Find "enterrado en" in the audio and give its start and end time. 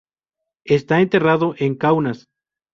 0.99-1.75